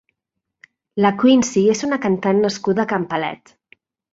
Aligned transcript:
La 1.05 1.11
Queency 1.23 1.63
és 1.75 1.85
una 1.89 2.01
cantant 2.09 2.43
nascuda 2.47 2.87
a 2.87 2.91
Can 2.95 3.07
Palet. 3.13 3.57